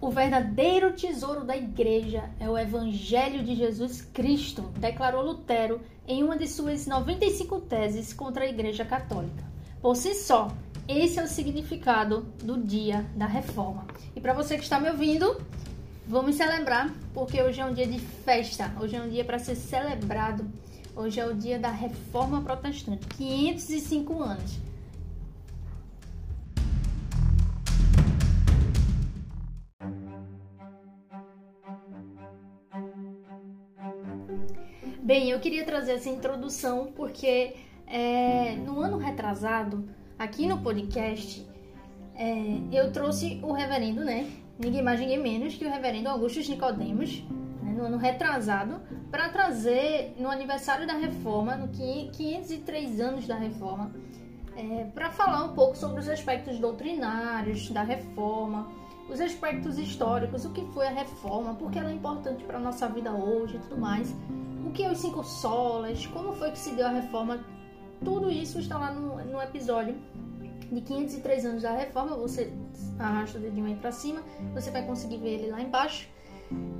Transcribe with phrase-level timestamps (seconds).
[0.00, 6.38] O verdadeiro tesouro da igreja é o Evangelho de Jesus Cristo, declarou Lutero em uma
[6.38, 9.44] de suas 95 teses contra a Igreja Católica.
[9.82, 10.48] Por si só,
[10.88, 13.86] esse é o significado do dia da reforma.
[14.16, 15.38] E para você que está me ouvindo,
[16.08, 19.54] vamos celebrar, porque hoje é um dia de festa, hoje é um dia para ser
[19.54, 20.50] celebrado.
[20.96, 24.69] Hoje é o dia da reforma protestante, 505 anos.
[35.10, 39.84] Bem, eu queria trazer essa introdução porque é, no ano retrasado,
[40.16, 41.44] aqui no podcast,
[42.14, 44.30] é, eu trouxe o reverendo, né?
[44.56, 47.24] Ninguém mais, ninguém menos que o reverendo Augusto Nicodemos,
[47.60, 53.90] né, no ano retrasado, para trazer no aniversário da reforma, no 503 anos da reforma,
[54.56, 58.70] é, para falar um pouco sobre os aspectos doutrinários da reforma,
[59.08, 62.60] os aspectos históricos, o que foi a reforma, por que ela é importante para a
[62.60, 64.14] nossa vida hoje e tudo mais,
[64.64, 67.44] o que é os cinco solas, como foi que se deu a reforma,
[68.04, 69.96] tudo isso está lá no, no episódio
[70.70, 72.52] de 503 anos da reforma, você
[72.98, 74.22] arrasta o dedinho aí para cima,
[74.54, 76.08] você vai conseguir ver ele lá embaixo.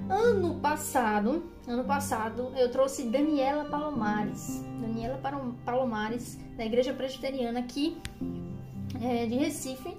[0.09, 5.21] Ano passado, ano passado, eu trouxe Daniela Palomares, Daniela
[5.65, 7.97] Palomares, da Igreja Presbiteriana aqui
[9.01, 9.97] é, de Recife,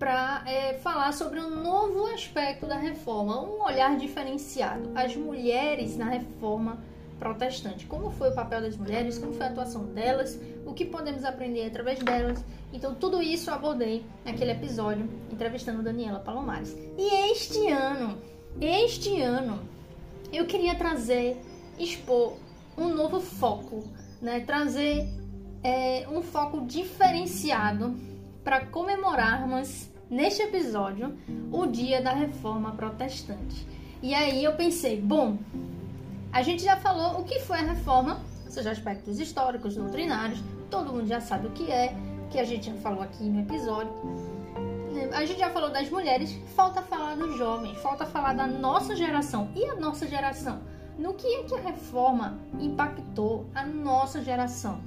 [0.00, 4.90] para é, falar sobre um novo aspecto da reforma, um olhar diferenciado.
[4.94, 6.82] As mulheres na reforma
[7.18, 7.84] protestante.
[7.84, 11.66] Como foi o papel das mulheres, como foi a atuação delas, o que podemos aprender
[11.66, 12.42] através delas.
[12.72, 16.74] Então, tudo isso eu abordei naquele episódio, entrevistando Daniela Palomares.
[16.96, 18.16] E este ano,
[18.58, 19.60] este ano,
[20.32, 21.38] eu queria trazer,
[21.78, 22.38] expor
[22.74, 23.84] um novo foco,
[24.22, 24.40] né?
[24.40, 25.06] trazer
[25.62, 27.94] é, um foco diferenciado
[28.42, 31.16] para comemorarmos neste episódio
[31.52, 33.66] o dia da reforma protestante.
[34.02, 35.38] E aí eu pensei, bom,
[36.32, 41.06] a gente já falou o que foi a reforma, seus aspectos históricos, doutrinários, todo mundo
[41.06, 41.94] já sabe o que é,
[42.30, 43.92] que a gente já falou aqui no episódio.
[45.12, 49.50] A gente já falou das mulheres, falta falar dos jovens, falta falar da nossa geração.
[49.54, 50.60] E a nossa geração?
[50.98, 54.80] No que é que a reforma impactou a nossa geração?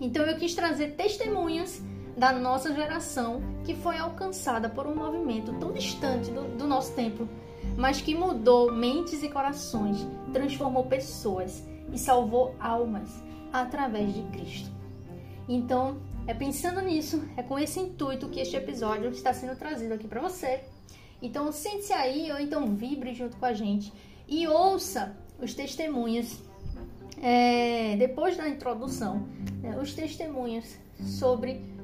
[0.00, 1.82] Então eu quis trazer testemunhas
[2.18, 7.28] da nossa geração que foi alcançada por um movimento tão distante do, do nosso tempo,
[7.76, 14.68] mas que mudou mentes e corações, transformou pessoas e salvou almas através de Cristo.
[15.48, 20.08] Então, é pensando nisso, é com esse intuito que este episódio está sendo trazido aqui
[20.08, 20.60] para você.
[21.22, 23.92] Então, sente-se aí ou então vibre junto com a gente
[24.26, 26.42] e ouça os testemunhos.
[27.22, 29.26] É, depois da introdução,
[29.62, 31.77] é, os testemunhos sobre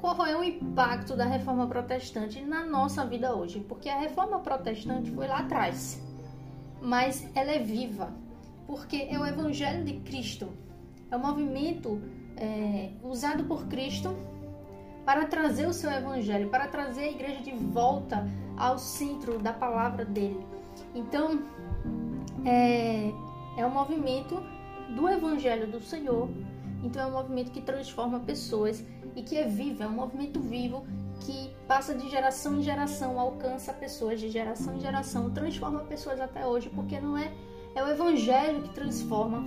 [0.00, 3.60] qual é o impacto da reforma protestante na nossa vida hoje?
[3.60, 6.00] Porque a reforma protestante foi lá atrás,
[6.80, 8.12] mas ela é viva,
[8.66, 10.48] porque é o Evangelho de Cristo,
[11.10, 12.00] é o movimento
[12.36, 14.16] é, usado por Cristo
[15.04, 20.04] para trazer o seu Evangelho, para trazer a igreja de volta ao centro da palavra
[20.04, 20.46] dele.
[20.94, 21.42] Então,
[22.44, 23.10] é,
[23.56, 24.40] é um movimento
[24.94, 26.28] do Evangelho do Senhor,
[26.84, 28.84] então é um movimento que transforma pessoas
[29.18, 30.86] e que é vivo, é um movimento vivo
[31.20, 36.46] que passa de geração em geração, alcança pessoas de geração em geração, transforma pessoas até
[36.46, 37.32] hoje, porque não é
[37.74, 39.44] é o evangelho que transforma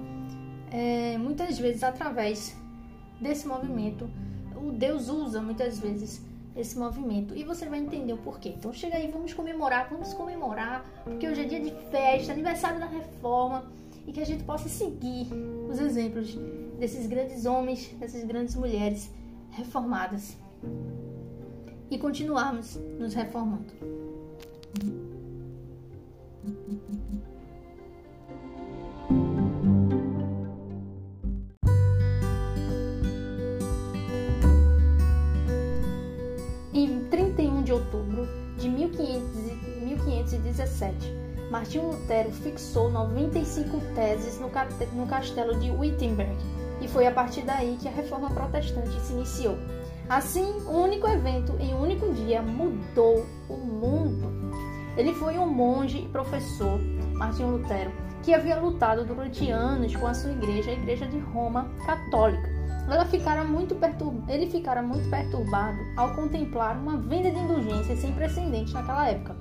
[0.72, 2.56] é, muitas vezes através
[3.20, 4.10] desse movimento.
[4.56, 6.22] O Deus usa muitas vezes
[6.56, 8.50] esse movimento e você vai entender o porquê.
[8.50, 12.86] Então chega aí, vamos comemorar, vamos comemorar, porque hoje é dia de festa, aniversário da
[12.86, 13.72] reforma
[14.06, 15.28] e que a gente possa seguir
[15.70, 16.38] os exemplos
[16.80, 19.10] desses grandes homens, dessas grandes mulheres
[19.52, 20.38] reformadas
[21.90, 23.74] e continuarmos nos reformando.
[36.74, 38.26] Em 31 de outubro
[38.58, 41.22] de 1517,
[41.52, 44.50] Martinho Lutero fixou 95 teses no
[45.08, 46.38] castelo de Wittenberg
[46.82, 49.58] e foi a partir daí que a reforma protestante se iniciou.
[50.10, 54.30] Assim, um único evento em um único dia mudou o mundo.
[54.98, 56.80] Ele foi um monge e professor,
[57.14, 57.92] Martinho Lutero,
[58.24, 62.50] que havia lutado durante anos com a sua igreja, a Igreja de Roma Católica.
[62.90, 63.78] Ela ficara muito.
[64.28, 69.38] Ele ficara muito perturbado ao contemplar uma venda de indulgências sem precedentes naquela época.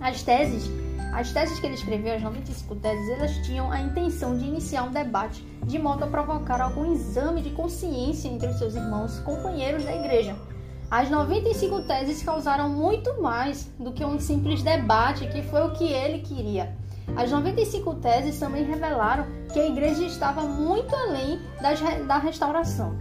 [0.00, 0.70] As teses
[1.16, 4.92] as teses que ele escreveu, as 95 teses, elas tinham a intenção de iniciar um
[4.92, 9.94] debate de modo a provocar algum exame de consciência entre os seus irmãos, companheiros da
[9.94, 10.36] igreja.
[10.88, 15.92] As 95 teses causaram muito mais do que um simples debate, que foi o que
[15.92, 16.76] ele queria.
[17.16, 22.96] As 95 teses também revelaram que a igreja estava muito além das, da restauração.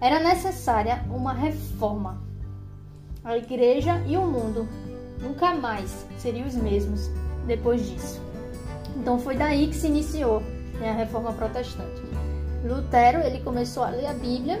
[0.00, 2.22] Era necessária uma reforma.
[3.22, 4.66] A igreja e o mundo
[5.20, 7.10] nunca mais seriam os mesmos
[7.46, 8.22] depois disso.
[8.96, 10.42] Então foi daí que se iniciou
[10.80, 12.02] né, a reforma protestante.
[12.64, 14.60] Lutero ele começou a ler a Bíblia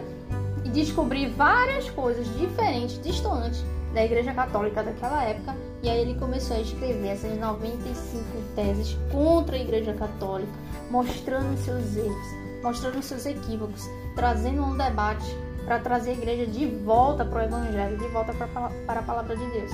[0.64, 6.56] e descobrir várias coisas diferentes, distantes da Igreja Católica daquela época, e aí ele começou
[6.56, 8.24] a escrever essas 95
[8.54, 10.52] teses contra a Igreja Católica,
[10.90, 12.26] mostrando seus erros,
[12.62, 17.98] mostrando seus equívocos, trazendo um debate para trazer a igreja de volta para o Evangelho,
[17.98, 19.70] de volta para a palavra de Deus.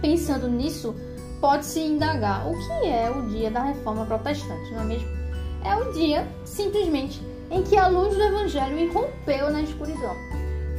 [0.00, 0.94] Pensando nisso,
[1.40, 5.17] pode-se indagar o que é o dia da reforma protestante, não é mesmo?
[5.64, 7.20] É o dia, simplesmente,
[7.50, 10.16] em que a luz do Evangelho irrompeu na escuridão.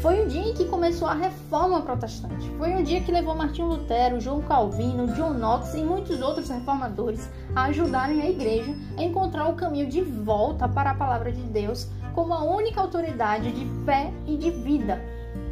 [0.02, 2.50] Foi o dia em que começou a reforma protestante.
[2.58, 7.30] Foi um dia que levou Martinho Lutero, João Calvino, John Knox e muitos outros reformadores
[7.54, 11.90] a ajudarem a igreja a encontrar o caminho de volta para a palavra de Deus
[12.16, 15.02] como a única autoridade de fé e de vida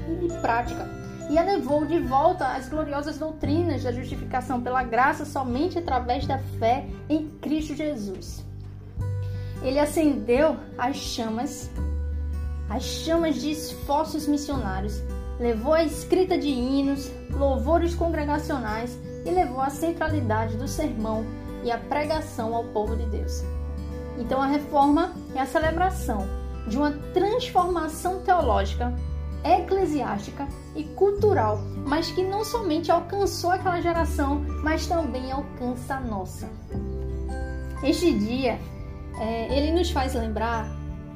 [0.09, 0.87] e de prática.
[1.29, 6.37] E a levou de volta às gloriosas doutrinas da justificação pela graça somente através da
[6.57, 8.46] fé em Cristo Jesus.
[9.67, 11.69] Ele acendeu as chamas
[12.69, 15.01] as chamas de esforços missionários,
[15.39, 21.25] levou a escrita de hinos, louvores congregacionais e levou a centralidade do sermão
[21.63, 23.43] e a pregação ao povo de Deus.
[24.17, 26.27] Então, a reforma é a celebração
[26.67, 28.93] de uma transformação teológica,
[29.45, 36.49] eclesiástica e cultural, mas que não somente alcançou aquela geração, mas também alcança a nossa.
[37.81, 38.59] Este dia,
[39.19, 40.67] é, ele nos faz lembrar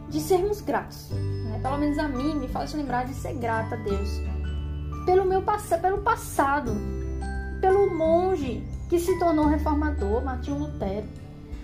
[0.10, 1.10] de sermos gratos.
[1.12, 1.60] Né?
[1.62, 4.22] Pelo menos a mim me faz lembrar de ser grata a Deus
[5.06, 5.42] pelo meu
[5.82, 6.72] pelo passado,
[7.60, 11.08] pelo monge que se tornou reformador, Martinho Lutero.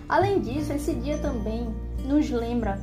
[0.09, 1.73] Além disso, esse dia também
[2.05, 2.79] nos lembra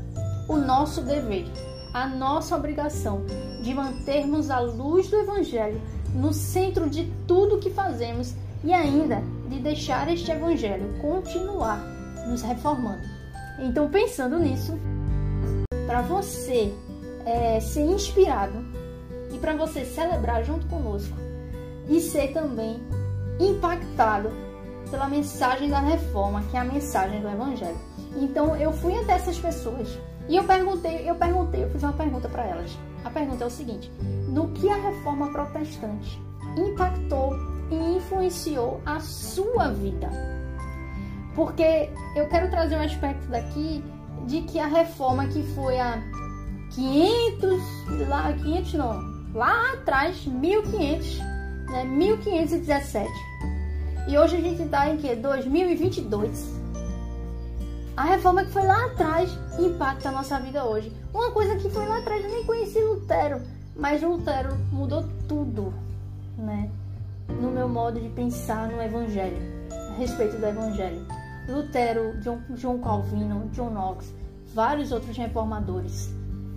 [0.49, 1.47] o nosso dever,
[1.93, 3.25] a nossa obrigação
[3.63, 5.81] de mantermos a luz do Evangelho
[6.15, 11.79] no centro de tudo que fazemos e ainda de deixar este Evangelho continuar
[12.29, 13.14] nos reformando.
[13.59, 14.79] Então, pensando nisso,
[15.87, 16.73] para você
[17.25, 18.65] é, ser inspirado
[19.33, 21.17] e para você celebrar junto conosco
[21.89, 22.81] e ser também
[23.39, 24.31] impactado
[24.91, 27.79] pela mensagem da reforma, que é a mensagem do Evangelho.
[28.17, 29.99] Então eu fui até essas pessoas
[30.29, 32.79] e eu perguntei, eu perguntei, eu fiz uma pergunta para elas.
[33.05, 33.91] A pergunta é o seguinte:
[34.29, 36.21] no que a reforma protestante
[36.57, 37.37] impactou
[37.71, 40.34] e influenciou a sua vida?
[41.35, 43.83] Porque eu quero trazer um aspecto daqui
[44.27, 46.03] de que a reforma que foi há
[46.75, 51.19] 500, lá 500 não, lá atrás, 1500,
[51.71, 53.11] né, 1517.
[54.07, 55.15] E hoje a gente está em que?
[55.17, 56.55] 2022.
[57.97, 60.93] A reforma que foi lá atrás impacta a nossa vida hoje.
[61.13, 63.41] Uma coisa que foi lá atrás, eu nem conheci Lutero,
[63.77, 65.73] mas Lutero mudou tudo,
[66.37, 66.69] né?
[67.29, 69.39] No meu modo de pensar no Evangelho,
[69.71, 71.07] a respeito do Evangelho.
[71.49, 74.13] Lutero, John, João Calvino, John Knox,
[74.55, 76.11] vários outros reformadores,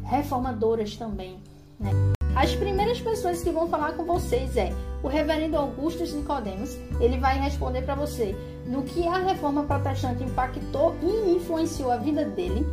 [0.04, 1.40] reformadoras também.
[1.80, 1.92] Né?
[2.36, 4.72] As primeiras pessoas que vão falar com vocês é
[5.02, 6.78] o reverendo Augustus Nicodemos.
[7.00, 8.36] Ele vai responder para você
[8.68, 12.66] no que a reforma protestante impactou e influenciou a vida dele.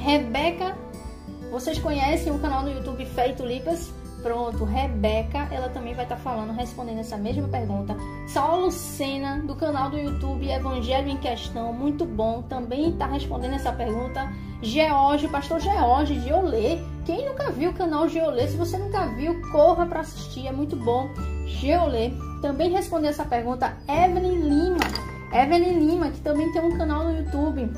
[0.00, 0.76] Rebeca,
[1.50, 3.92] vocês conhecem o canal no YouTube Fé e Tulipas?
[4.22, 7.96] Pronto, Rebeca, ela também vai estar tá falando, respondendo essa mesma pergunta.
[8.26, 13.72] Saulo Sena, do canal do YouTube Evangelho em Questão, muito bom, também está respondendo essa
[13.72, 14.28] pergunta.
[14.60, 16.78] George, pastor George de Olê.
[17.06, 18.48] Quem nunca viu o canal Geolê?
[18.48, 21.08] Se você nunca viu, corra para assistir, é muito bom.
[21.46, 22.10] Geolê
[22.42, 23.76] também respondeu essa pergunta.
[23.88, 24.78] Evelyn Lima,
[25.32, 27.70] Evelyn Lima, que também tem um canal no YouTube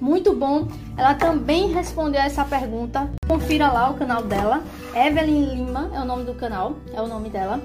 [0.00, 0.68] muito bom.
[0.96, 3.10] Ela também respondeu essa pergunta.
[3.28, 4.62] Confira lá o canal dela.
[4.94, 7.60] Evelyn Lima é o nome do canal, é o nome dela.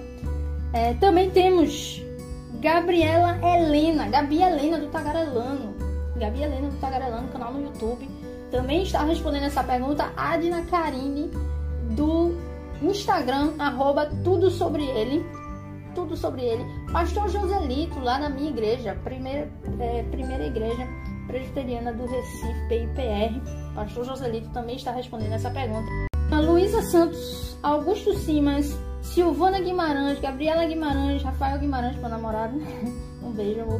[0.73, 2.01] É, também temos
[2.61, 5.75] Gabriela Helena, Gabi Helena do Tagarelano.
[6.15, 8.07] Gabi Helena do Tagarelano, canal no YouTube.
[8.51, 11.31] Também está respondendo essa pergunta Adna Karine
[11.95, 12.35] do
[12.81, 15.25] Instagram, arroba tudo sobre ele.
[15.95, 16.63] Tudo sobre ele.
[16.91, 20.87] Pastor Joselito, lá na minha igreja, primeira, é, primeira igreja
[21.31, 23.73] presbiteriana do Recife, PIPR.
[23.73, 25.89] Pastor Joselito também está respondendo essa pergunta.
[26.29, 32.59] A Luísa Santos, Augusto Simas, Silvana Guimarães, Gabriela Guimarães, Rafael Guimarães, meu namorado.
[33.23, 33.79] Um beijo, amor.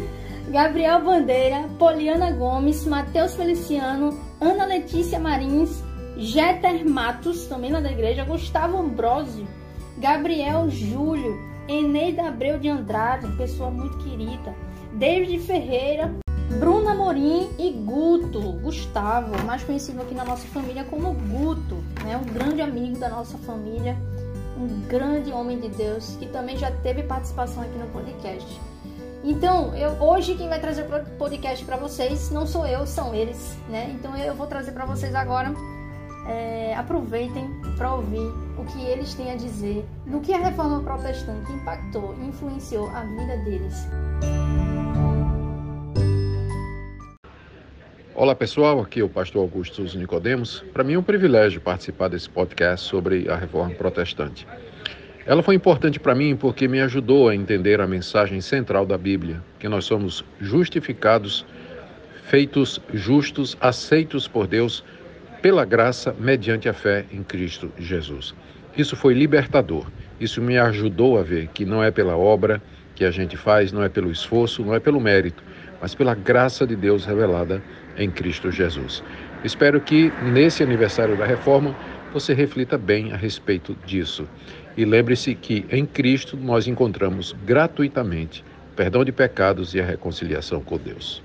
[0.50, 5.80] Gabriel Bandeira, Poliana Gomes, Matheus Feliciano, Ana Letícia Marins,
[6.16, 9.46] Jeter Matos, também lá da igreja, Gustavo Ambrosio,
[9.98, 11.38] Gabriel Júlio,
[11.68, 14.52] Eneida Abreu de Andrade, pessoa muito querida,
[14.92, 16.12] David Ferreira,
[16.58, 22.16] Bruna Morim e Guto, Gustavo, mais conhecido aqui na nossa família como Guto, né?
[22.16, 23.96] um grande amigo da nossa família,
[24.58, 28.60] um grande homem de Deus que também já teve participação aqui no podcast.
[29.22, 33.56] Então, eu, hoje quem vai trazer o podcast para vocês não sou eu, são eles,
[33.68, 33.90] né?
[33.90, 35.52] Então eu vou trazer para vocês agora.
[36.26, 38.26] É, aproveitem para ouvir
[38.58, 43.00] o que eles têm a dizer no que a reforma protestante impactou e influenciou a
[43.00, 43.74] vida deles.
[48.20, 50.62] Olá pessoal, aqui é o pastor Augusto Nicodemos.
[50.74, 54.46] Para mim é um privilégio participar desse podcast sobre a reforma protestante.
[55.24, 59.42] Ela foi importante para mim porque me ajudou a entender a mensagem central da Bíblia,
[59.58, 61.46] que nós somos justificados,
[62.24, 64.84] feitos justos, aceitos por Deus
[65.40, 68.34] pela graça mediante a fé em Cristo Jesus.
[68.76, 69.86] Isso foi libertador.
[70.20, 72.60] Isso me ajudou a ver que não é pela obra
[72.94, 75.42] que a gente faz, não é pelo esforço, não é pelo mérito,
[75.80, 77.62] mas pela graça de Deus revelada
[78.00, 79.04] em Cristo Jesus.
[79.44, 81.76] Espero que nesse aniversário da reforma
[82.12, 84.26] você reflita bem a respeito disso.
[84.76, 90.78] E lembre-se que em Cristo nós encontramos gratuitamente perdão de pecados e a reconciliação com
[90.78, 91.22] Deus.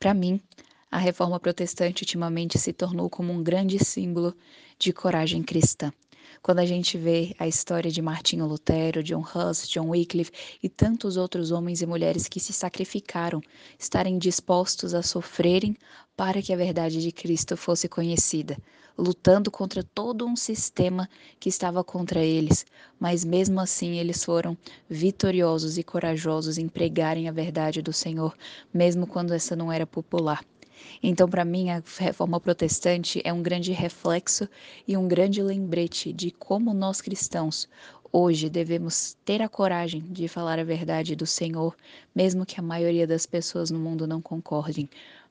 [0.00, 0.40] Para mim,
[0.90, 4.34] a reforma protestante ultimamente se tornou como um grande símbolo
[4.78, 5.92] de coragem cristã.
[6.42, 10.32] Quando a gente vê a história de Martinho Lutero, John Huss, John Wycliffe
[10.62, 13.42] e tantos outros homens e mulheres que se sacrificaram,
[13.78, 15.76] estarem dispostos a sofrerem
[16.16, 18.56] para que a verdade de Cristo fosse conhecida,
[18.96, 22.64] lutando contra todo um sistema que estava contra eles,
[22.98, 24.56] mas mesmo assim eles foram
[24.88, 28.34] vitoriosos e corajosos em pregarem a verdade do Senhor,
[28.72, 30.42] mesmo quando essa não era popular.
[31.02, 34.48] Então, para mim, a reforma protestante é um grande reflexo
[34.86, 37.68] e um grande lembrete de como nós cristãos
[38.12, 41.76] hoje devemos ter a coragem de falar a verdade do Senhor,
[42.14, 44.88] mesmo que a maioria das pessoas no mundo não concordem,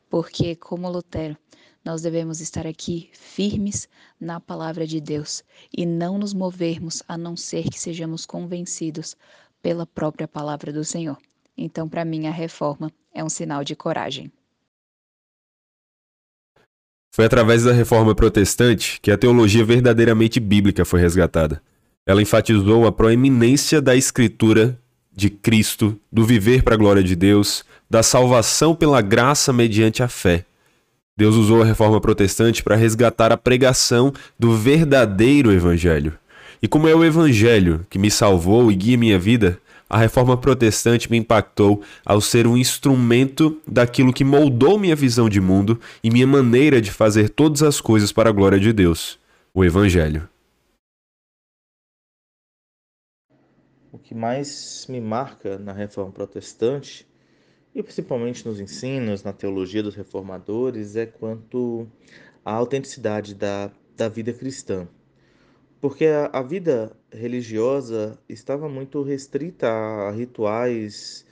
[0.10, 1.38] porque, como Lutero,
[1.84, 3.88] nós devemos estar aqui firmes
[4.20, 5.44] na palavra de Deus
[5.76, 9.16] e não nos movermos a não ser que sejamos convencidos
[9.62, 11.18] pela própria palavra do Senhor.
[11.58, 14.32] Então, para mim, a reforma é um sinal de coragem.
[17.20, 21.62] Foi através da reforma protestante que a teologia verdadeiramente bíblica foi resgatada.
[22.08, 24.80] Ela enfatizou a proeminência da escritura
[25.14, 30.08] de Cristo, do viver para a glória de Deus, da salvação pela graça mediante a
[30.08, 30.46] fé.
[31.18, 36.14] Deus usou a reforma protestante para resgatar a pregação do verdadeiro evangelho.
[36.62, 39.60] E como é o evangelho que me salvou e guia minha vida,
[39.90, 45.42] a reforma protestante me impactou ao ser um instrumento daquilo que moldou minha visão de
[45.42, 49.18] mundo e minha maneira de fazer todas as coisas para a glória de Deus
[49.52, 50.30] o Evangelho.
[53.92, 57.08] O que mais me marca na reforma protestante,
[57.74, 61.88] e principalmente nos ensinos, na teologia dos reformadores, é quanto
[62.46, 64.88] à autenticidade da, da vida cristã
[65.82, 71.26] porque a, a vida religiosa estava muito restrita a rituais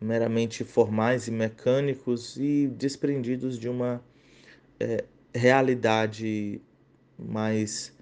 [0.00, 4.02] meramente formais e mecânicos e desprendidos de uma
[4.78, 6.60] é, realidade
[7.18, 7.92] mais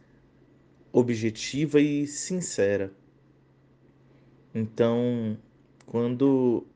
[0.92, 2.92] objetiva e sincera.
[4.54, 5.38] Então,
[5.86, 6.66] quando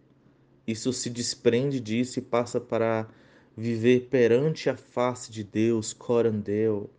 [0.67, 3.09] isso se desprende disso e passa para
[3.57, 6.91] viver perante a face de Deus, corandeu,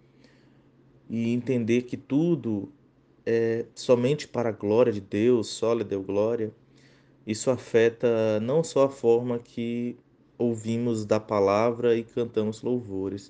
[1.12, 2.72] e entender que tudo
[3.26, 6.54] é somente para a glória de Deus, só lhe deu glória,
[7.28, 9.98] isso afeta não só a forma que
[10.38, 13.30] ouvimos da palavra e cantamos louvores,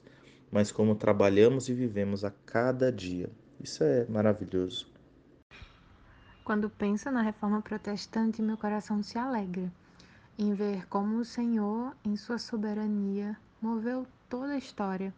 [0.52, 3.32] mas como trabalhamos e vivemos a cada dia.
[3.60, 4.88] Isso é maravilhoso.
[6.44, 9.72] Quando penso na reforma protestante, meu coração se alegra
[10.38, 15.12] em ver como o Senhor, em sua soberania, moveu toda a história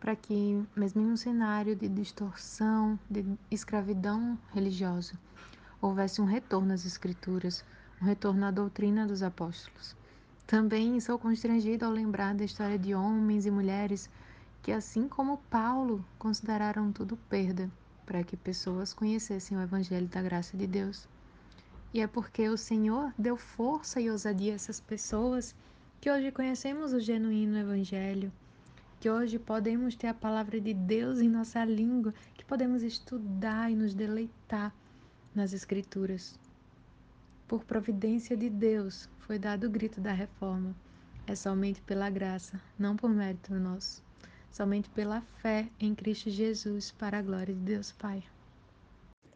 [0.00, 5.14] para que, mesmo em um cenário de distorção, de escravidão religiosa,
[5.80, 7.64] houvesse um retorno às Escrituras,
[8.00, 9.96] um retorno à doutrina dos apóstolos.
[10.46, 14.08] Também sou constrangido ao lembrar da história de homens e mulheres
[14.62, 17.70] que, assim como Paulo, consideraram tudo perda
[18.06, 21.06] para que pessoas conhecessem o Evangelho da graça de Deus.
[21.92, 25.54] E é porque o Senhor deu força e ousadia a essas pessoas
[26.00, 28.32] que hoje conhecemos o genuíno Evangelho
[29.00, 33.76] que hoje podemos ter a palavra de Deus em nossa língua, que podemos estudar e
[33.76, 34.74] nos deleitar
[35.34, 36.38] nas Escrituras.
[37.46, 40.74] Por providência de Deus foi dado o grito da reforma.
[41.26, 44.02] É somente pela graça, não por mérito nosso.
[44.50, 48.24] somente pela fé em Cristo Jesus, para a glória de Deus Pai.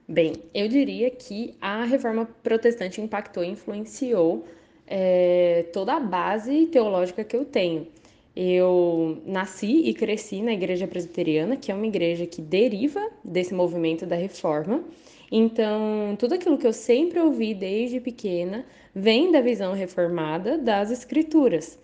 [0.08, 4.48] Bem, eu diria que a reforma protestante impactou e influenciou
[4.86, 7.86] é, toda a base teológica que eu tenho.
[8.34, 14.06] Eu nasci e cresci na igreja presbiteriana, que é uma igreja que deriva desse movimento
[14.06, 14.84] da reforma.
[15.30, 21.78] Então, tudo aquilo que eu sempre ouvi desde pequena vem da visão reformada das escrituras.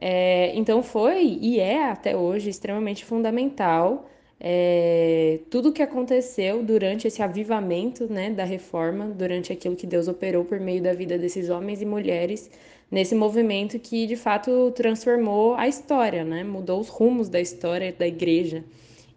[0.00, 4.08] É, então, foi e é até hoje extremamente fundamental
[4.46, 10.08] é, tudo o que aconteceu durante esse avivamento né, da reforma, durante aquilo que Deus
[10.08, 12.50] operou por meio da vida desses homens e mulheres
[12.90, 18.06] nesse movimento que de fato transformou a história, né, mudou os rumos da história da
[18.06, 18.64] igreja.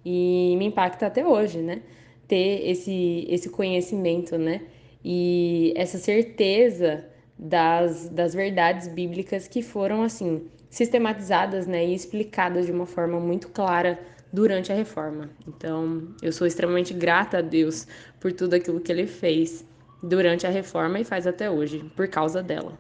[0.06, 1.82] E me impacta até hoje, né,
[2.28, 4.62] ter esse, esse conhecimento, né,
[5.04, 7.06] e essa certeza
[7.38, 13.50] das, das verdades bíblicas que foram assim sistematizadas, né, e explicadas de uma forma muito
[13.50, 14.00] clara
[14.32, 15.30] durante a reforma.
[15.48, 17.88] Então, eu sou extremamente grata a Deus
[18.20, 19.66] por tudo aquilo que ele fez
[20.04, 22.78] durante a reforma e faz até hoje, por causa dela.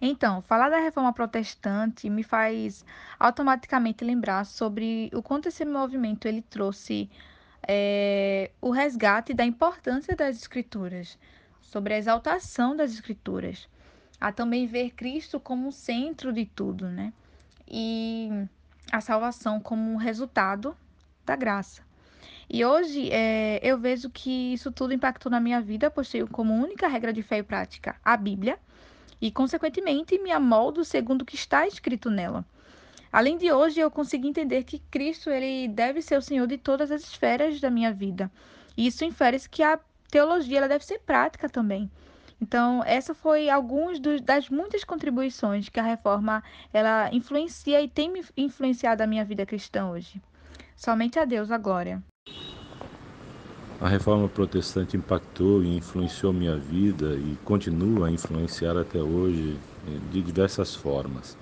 [0.00, 2.84] Então, falar da reforma protestante me faz
[3.18, 7.10] automaticamente lembrar sobre o quanto esse movimento ele trouxe
[7.66, 11.18] é, o resgate da importância das escrituras,
[11.60, 13.68] sobre a exaltação das escrituras,
[14.20, 17.12] a também ver Cristo como o centro de tudo, né?
[17.66, 18.30] E
[18.90, 20.76] a salvação como um resultado
[21.26, 21.82] da graça.
[22.48, 26.54] E hoje é, eu vejo que isso tudo impactou na minha vida, pois tenho como
[26.54, 28.58] única regra de fé e prática a Bíblia,
[29.20, 32.44] e consequentemente me amoldo segundo o que está escrito nela.
[33.12, 36.90] Além de hoje, eu consigo entender que Cristo ele deve ser o Senhor de todas
[36.90, 38.30] as esferas da minha vida.
[38.76, 41.90] E isso infere-se que a teologia ela deve ser prática também.
[42.40, 49.02] Então, essa foi algumas das muitas contribuições que a reforma ela influencia e tem influenciado
[49.02, 50.22] a minha vida cristã hoje.
[50.76, 52.02] Somente a Deus a glória.
[53.80, 59.98] A reforma protestante impactou e influenciou minha vida e continua a influenciar até hoje eh,
[60.10, 61.36] de diversas formas.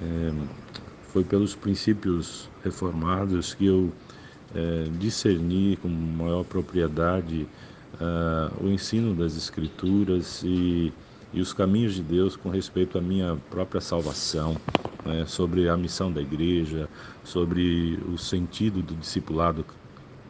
[0.00, 0.32] É,
[1.08, 3.92] foi pelos princípios reformados que eu
[4.54, 7.48] é, discerni com maior propriedade
[7.94, 10.92] uh, o ensino das Escrituras e,
[11.32, 14.56] e os caminhos de Deus com respeito à minha própria salvação,
[15.04, 16.88] né, sobre a missão da igreja,
[17.24, 19.64] sobre o sentido do discipulado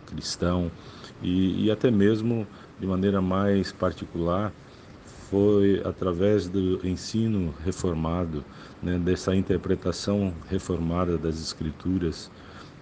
[0.06, 0.70] cristão
[1.26, 2.46] e, e até mesmo
[2.78, 4.52] de maneira mais particular
[5.28, 8.44] foi através do ensino reformado,
[8.80, 12.30] né, dessa interpretação reformada das Escrituras,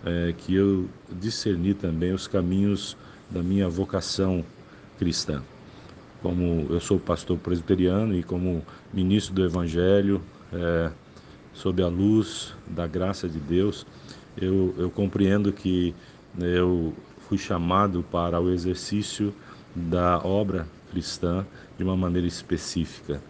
[0.05, 2.99] é, que eu discerni também os caminhos
[3.31, 4.45] da minha vocação
[4.99, 5.43] cristã.
[6.21, 10.21] Como eu sou pastor presbiteriano e como ministro do Evangelho,
[10.53, 10.91] é,
[11.55, 13.87] sob a luz da graça de Deus,
[14.37, 15.95] eu, eu compreendo que
[16.35, 16.93] né, eu
[17.29, 19.35] fui chamado para o exercício
[19.75, 21.45] da obra cristã
[21.77, 23.21] de uma maneira específica.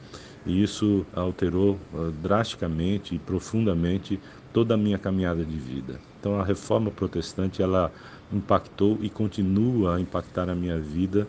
[0.44, 4.20] E isso alterou uh, drasticamente e profundamente
[4.52, 5.98] toda a minha caminhada de vida.
[6.20, 7.90] Então a reforma protestante ela
[8.33, 11.26] impactou e continua a impactar a minha vida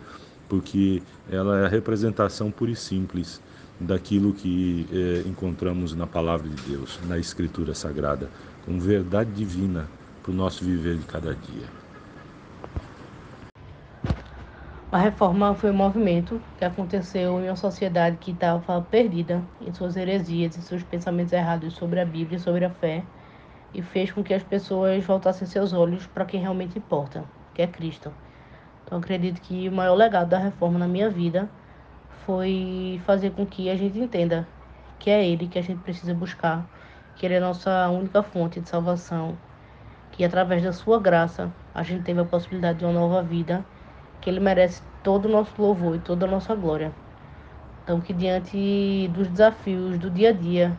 [0.48, 3.42] porque ela é a representação pura e simples
[3.80, 8.30] daquilo que é, encontramos na palavra de Deus, na Escritura Sagrada,
[8.64, 9.88] como verdade divina
[10.22, 11.85] para o nosso viver de cada dia.
[14.96, 19.98] A reforma foi um movimento que aconteceu em uma sociedade que estava perdida em suas
[19.98, 23.04] heresias e seus pensamentos errados sobre a Bíblia e sobre a fé,
[23.74, 27.68] e fez com que as pessoas voltassem seus olhos para quem realmente importa, que é
[27.68, 28.10] Cristo.
[28.86, 31.50] Então acredito que o maior legado da reforma na minha vida
[32.26, 34.48] foi fazer com que a gente entenda
[34.98, 36.66] que é Ele que a gente precisa buscar,
[37.18, 39.38] que Ele é a nossa única fonte de salvação,
[40.14, 43.66] que através da Sua graça a gente teve a possibilidade de uma nova vida,
[44.22, 46.92] que Ele merece todo o nosso louvor e toda a nossa glória.
[47.84, 50.78] Então que diante dos desafios do dia a dia,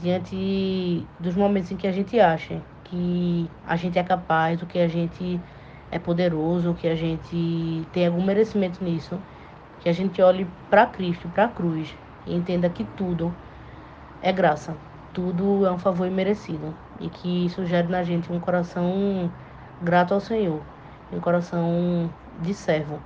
[0.00, 4.78] diante dos momentos em que a gente acha que a gente é capaz, o que
[4.78, 5.40] a gente
[5.90, 9.18] é poderoso, que a gente tem algum merecimento nisso,
[9.80, 11.94] que a gente olhe para Cristo, para a cruz
[12.26, 13.34] e entenda que tudo
[14.22, 14.76] é graça,
[15.12, 19.30] tudo é um favor imerecido e que isso gere na gente um coração
[19.82, 20.60] grato ao Senhor,
[21.12, 22.10] um coração
[22.42, 23.00] de servo,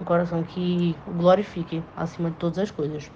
[0.00, 3.10] um coração que glorifique acima de todas as coisas.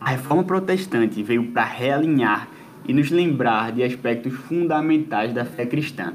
[0.00, 2.48] A reforma protestante veio para realinhar
[2.84, 6.14] e nos lembrar de aspectos fundamentais da fé cristã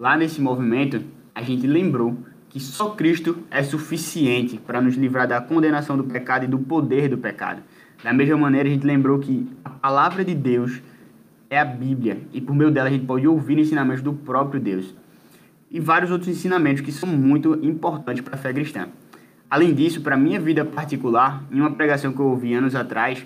[0.00, 2.16] Lá nesse movimento, a gente lembrou
[2.48, 7.06] que só Cristo é suficiente para nos livrar da condenação do pecado e do poder
[7.06, 7.62] do pecado.
[8.02, 10.80] Da mesma maneira, a gente lembrou que a palavra de Deus
[11.50, 14.94] é a Bíblia, e por meio dela a gente pode ouvir ensinamentos do próprio Deus.
[15.70, 18.88] E vários outros ensinamentos que são muito importantes para a fé cristã.
[19.48, 23.24] Além disso, para minha vida particular, em uma pregação que eu ouvi anos atrás,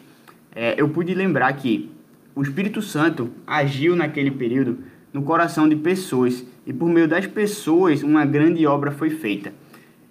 [0.55, 1.91] é, eu pude lembrar que
[2.35, 4.79] o Espírito Santo agiu naquele período
[5.13, 9.53] no coração de pessoas e por meio das pessoas uma grande obra foi feita.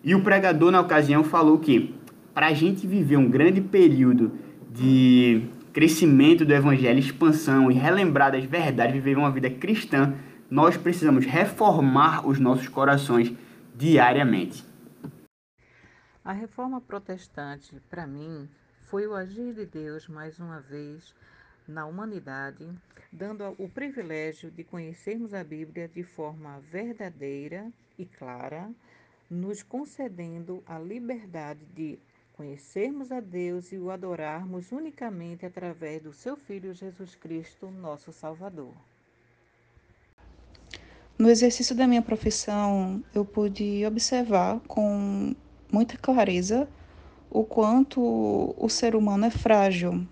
[0.03, 1.93] E o pregador na ocasião falou que
[2.33, 4.31] para a gente viver um grande período
[4.73, 10.13] de crescimento do evangelho, expansão e relembrar das verdades, viver uma vida cristã,
[10.53, 13.33] nós precisamos reformar os nossos corações
[13.73, 14.63] diariamente.
[16.23, 18.47] A reforma protestante, para mim,
[18.83, 21.15] foi o agir de Deus mais uma vez
[21.67, 22.69] na humanidade,
[23.11, 28.69] dando o privilégio de conhecermos a Bíblia de forma verdadeira e clara,
[29.27, 31.97] nos concedendo a liberdade de
[32.33, 38.92] conhecermos a Deus e o adorarmos unicamente através do seu Filho Jesus Cristo, nosso Salvador.
[41.23, 45.33] No exercício da minha profissão, eu pude observar com
[45.71, 46.67] muita clareza
[47.31, 50.05] o quanto o ser humano é frágil,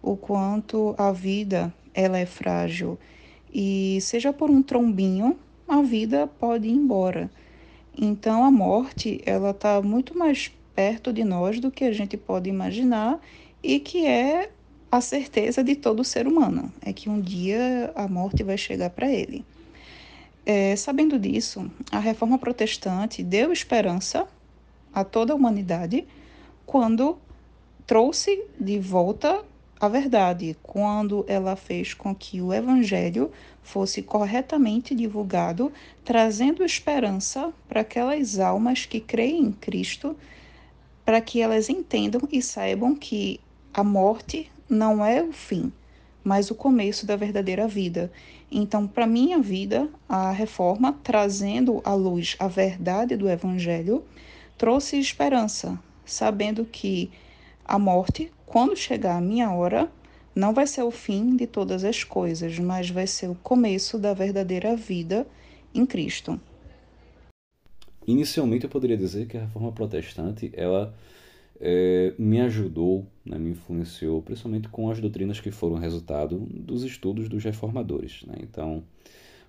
[0.00, 2.98] o quanto a vida ela é frágil
[3.52, 7.30] e seja por um trombinho, a vida pode ir embora.
[7.94, 12.48] Então a morte ela está muito mais perto de nós do que a gente pode
[12.48, 13.20] imaginar
[13.62, 14.50] e que é
[14.90, 19.12] a certeza de todo ser humano, é que um dia a morte vai chegar para
[19.12, 19.44] ele.
[20.46, 24.26] É, sabendo disso, a reforma protestante deu esperança
[24.92, 26.06] a toda a humanidade
[26.66, 27.18] quando
[27.86, 29.42] trouxe de volta
[29.80, 33.30] a verdade, quando ela fez com que o evangelho
[33.62, 35.72] fosse corretamente divulgado,
[36.04, 40.16] trazendo esperança para aquelas almas que creem em Cristo,
[41.04, 43.40] para que elas entendam e saibam que
[43.72, 45.72] a morte não é o fim,
[46.24, 48.10] mas o começo da verdadeira vida.
[48.50, 54.02] Então, para minha vida, a reforma, trazendo à luz a verdade do evangelho,
[54.56, 57.10] trouxe esperança, sabendo que
[57.64, 59.90] a morte, quando chegar a minha hora,
[60.34, 64.14] não vai ser o fim de todas as coisas, mas vai ser o começo da
[64.14, 65.26] verdadeira vida
[65.74, 66.40] em Cristo.
[68.06, 70.94] Inicialmente eu poderia dizer que a reforma protestante ela
[71.60, 77.28] é, me ajudou, né, me influenciou, principalmente com as doutrinas que foram resultado dos estudos
[77.28, 78.24] dos reformadores.
[78.26, 78.36] Né?
[78.40, 78.84] Então,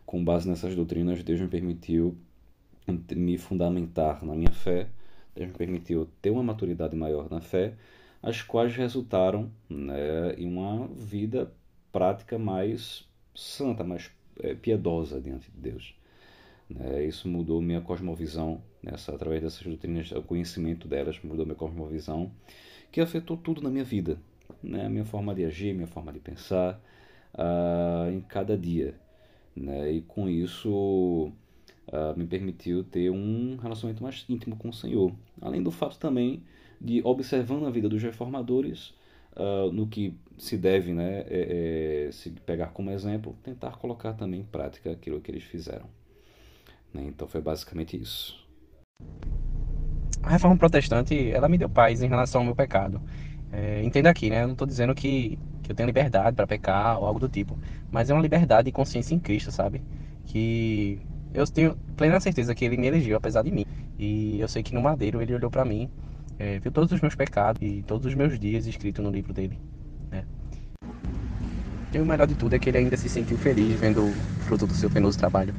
[0.06, 2.16] com base nessas doutrinas, Deus me permitiu
[3.16, 4.88] me fundamentar na minha fé,
[5.36, 7.74] Deus me permitiu ter uma maturidade maior na fé
[8.26, 11.54] as quais resultaram né, em uma vida
[11.92, 15.96] prática mais santa, mais é, piedosa diante de Deus.
[16.70, 22.32] Né, isso mudou minha cosmovisão, nessa, através dessas doutrinas, o conhecimento delas mudou minha cosmovisão,
[22.92, 24.18] que afetou tudo na minha vida,
[24.64, 26.82] né, minha forma de agir, minha forma de pensar,
[27.34, 28.96] uh, em cada dia.
[29.56, 31.32] Né, e com isso
[31.88, 35.14] uh, me permitiu ter um relacionamento mais íntimo com o Senhor.
[35.42, 36.44] Além do fato também
[36.82, 38.94] de observando a vida dos reformadores,
[39.36, 44.42] uh, no que se deve né, é, é, se pegar como exemplo, tentar colocar também
[44.42, 45.88] em prática aquilo que eles fizeram.
[46.96, 47.04] Né?
[47.08, 48.44] Então foi basicamente isso.
[50.24, 53.02] A reforma protestante, ela me deu paz em relação ao meu pecado.
[53.52, 54.42] É, entenda aqui, né?
[54.42, 57.58] Eu não estou dizendo que, que eu tenho liberdade para pecar ou algo do tipo,
[57.92, 59.84] mas é uma liberdade de consciência em Cristo, sabe?
[60.26, 61.00] Que
[61.34, 63.66] eu tenho plena certeza que Ele me elegeu apesar de mim.
[64.00, 65.90] E eu sei que no madeiro Ele olhou para mim
[66.38, 69.60] é, viu todos os meus pecados e todos os meus dias escritos no livro dele.
[70.12, 70.26] Né?
[71.94, 74.68] E o melhor de tudo é que ele ainda se sentiu feliz vendo o fruto
[74.68, 75.56] do seu penoso trabalho.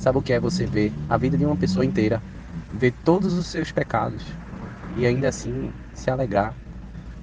[0.00, 2.24] Sabe o que é você ver a vida de uma pessoa inteira,
[2.72, 4.38] ver todos os seus pecados
[4.94, 6.58] e ainda assim se alegrar,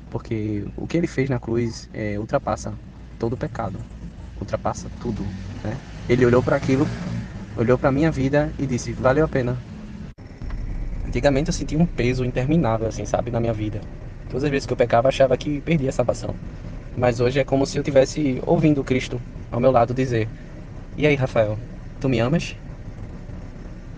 [0.10, 2.80] porque o que ele fez na cruz é, ultrapassa
[3.18, 3.88] todo o pecado,
[4.40, 5.36] ultrapassa tudo.
[5.64, 5.82] Né?
[6.08, 6.92] Ele olhou para aquilo,
[7.56, 9.66] olhou para minha vida e disse: valeu a pena,
[11.04, 13.82] Antigamente eu sentia um peso interminável, assim, sabe, na minha vida.
[14.28, 16.40] Todas as vezes que eu pecava, achava que perdia a salvação.
[16.96, 20.32] Mas hoje é como se eu tivesse ouvindo Cristo ao meu lado dizer:
[20.98, 21.62] E aí, Rafael,
[22.00, 22.58] tu me amas?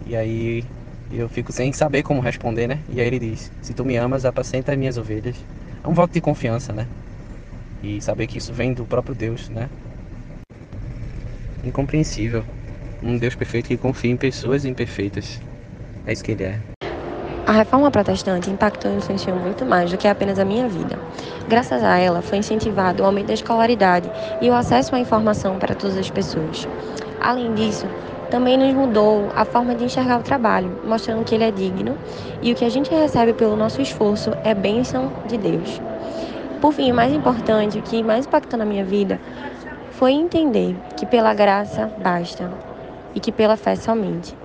[0.09, 0.63] E aí
[1.11, 2.83] eu fico sem saber como responder, né?
[2.89, 5.37] E aí ele diz: Se tu me amas, apacenta as minhas ovelhas.
[5.83, 6.87] É um voto de confiança, né?
[7.83, 9.69] E saber que isso vem do próprio Deus, né?
[11.63, 12.43] Incompreensível.
[13.03, 15.39] Um Deus perfeito que confia em pessoas imperfeitas.
[16.07, 16.59] É isso que ele é.
[17.45, 20.97] A reforma protestante impactou e influenciou muito mais do que apenas a minha vida.
[21.47, 24.09] Graças a ela, foi incentivado o aumento da escolaridade
[24.41, 26.67] e o acesso à informação para todas as pessoas.
[27.19, 27.85] Além disso,
[28.29, 31.97] também nos mudou a forma de enxergar o trabalho, mostrando que ele é digno
[32.41, 35.81] e o que a gente recebe pelo nosso esforço é bênção de Deus.
[36.61, 39.19] Por fim, o mais importante, o que mais impactou na minha vida,
[39.91, 42.49] foi entender que pela graça basta
[43.15, 44.35] e que pela fé somente.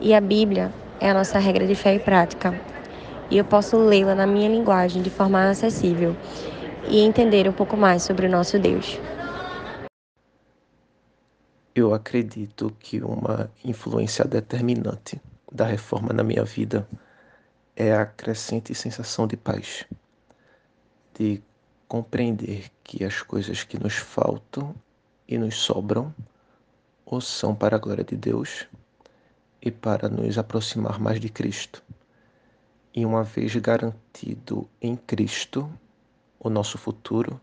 [0.00, 2.54] E a Bíblia é a nossa regra de fé e prática.
[3.30, 6.16] E eu posso lê-la na minha linguagem de forma acessível
[6.88, 8.98] e entender um pouco mais sobre o nosso Deus.
[11.76, 16.88] Eu acredito que uma influência determinante da reforma na minha vida
[17.74, 19.84] é a crescente sensação de paz,
[21.18, 21.42] de
[21.88, 24.72] compreender que as coisas que nos faltam
[25.26, 26.14] e nos sobram
[27.04, 28.68] ou são para a glória de Deus
[29.60, 31.82] e para nos aproximar mais de Cristo.
[32.94, 35.68] E uma vez garantido em Cristo
[36.38, 37.40] o nosso futuro,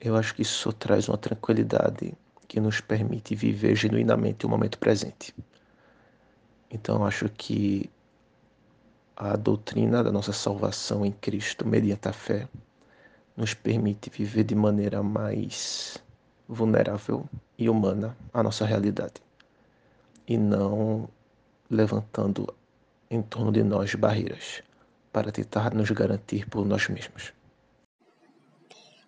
[0.00, 2.12] eu acho que isso traz uma tranquilidade
[2.48, 5.34] que nos permite viver genuinamente o momento presente.
[6.70, 7.90] Então, acho que
[9.16, 12.48] a doutrina da nossa salvação em Cristo, mediante a fé,
[13.36, 15.98] nos permite viver de maneira mais
[16.48, 17.28] vulnerável
[17.58, 19.22] e humana a nossa realidade,
[20.26, 21.08] e não
[21.70, 22.52] levantando
[23.10, 24.62] em torno de nós barreiras
[25.12, 27.32] para tentar nos garantir por nós mesmos.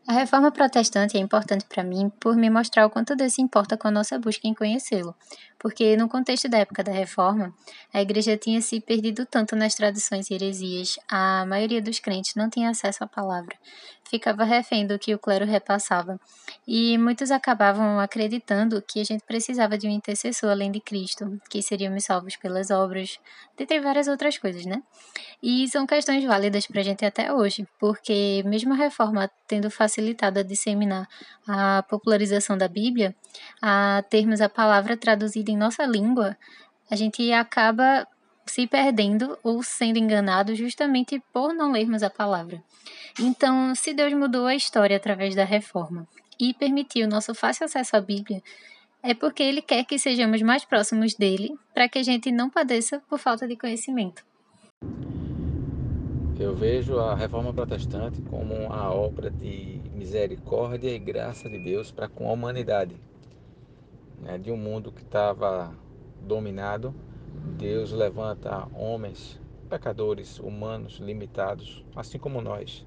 [0.08, 3.76] A reforma protestante é importante para mim por me mostrar o quanto Deus se importa
[3.76, 5.14] com a nossa busca em conhecê-lo,
[5.58, 7.54] porque no contexto da época da reforma,
[7.92, 12.48] a igreja tinha se perdido tanto nas tradições e heresias, a maioria dos crentes não
[12.48, 13.54] tinha acesso à palavra,
[14.08, 16.18] ficava refém do que o clero repassava,
[16.66, 21.62] e muitos acabavam acreditando que a gente precisava de um intercessor além de Cristo, que
[21.62, 23.18] seríamos salvos pelas obras,
[23.56, 24.82] dentre várias outras coisas, né?
[25.42, 30.40] E são questões válidas para a gente até hoje, porque mesmo a reforma tendo facilitado
[30.40, 31.08] a disseminar
[31.46, 33.14] a popularização da Bíblia,
[33.60, 36.36] a termos a palavra traduzida em nossa língua,
[36.90, 38.06] a gente acaba
[38.48, 42.62] se perdendo ou sendo enganado justamente por não lermos a palavra.
[43.20, 46.06] Então, se Deus mudou a história através da reforma
[46.40, 48.42] e permitiu nosso fácil acesso à Bíblia,
[49.02, 53.00] é porque Ele quer que sejamos mais próximos dele, para que a gente não padeça
[53.08, 54.24] por falta de conhecimento.
[56.38, 62.08] Eu vejo a reforma protestante como uma obra de misericórdia e graça de Deus para
[62.08, 62.96] com a humanidade.
[64.20, 64.38] Né?
[64.38, 65.74] De um mundo que estava
[66.22, 66.94] dominado,
[67.38, 72.86] Deus levanta homens, pecadores, humanos, limitados, assim como nós,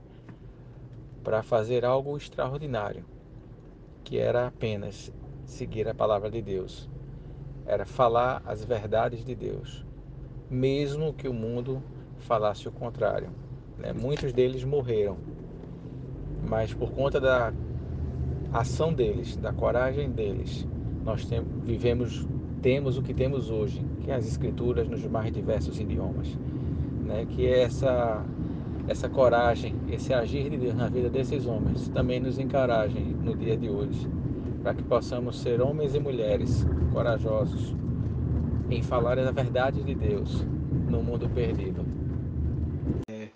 [1.24, 3.06] para fazer algo extraordinário,
[4.04, 5.12] que era apenas
[5.46, 6.90] seguir a palavra de Deus,
[7.66, 9.86] era falar as verdades de Deus,
[10.50, 11.82] mesmo que o mundo
[12.20, 13.30] falasse o contrário.
[13.78, 13.94] Né?
[13.94, 15.18] Muitos deles morreram,
[16.48, 17.54] mas por conta da
[18.52, 20.68] ação deles, da coragem deles,
[21.06, 22.28] nós tem, vivemos,
[22.62, 26.28] temos o que temos hoje, que as escrituras nos mais diversos idiomas,
[27.06, 27.26] né?
[27.30, 28.24] Que é essa
[28.88, 33.56] essa coragem, esse agir de Deus na vida desses homens também nos encorajem no dia
[33.56, 34.10] de hoje,
[34.64, 37.76] para que possamos ser homens e mulheres corajosos
[38.70, 40.44] em falar a verdade de Deus
[40.90, 41.86] no mundo perdido.
[43.10, 43.28] É,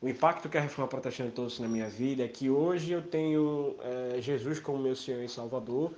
[0.00, 3.76] o impacto que a reforma protestante trouxe na minha vida é que hoje eu tenho
[3.82, 5.92] é, Jesus como meu Senhor e Salvador.